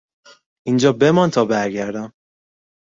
اینجا 0.65 0.93
بمان 0.93 1.29
تا 1.29 1.45
برگردم. 1.45 2.13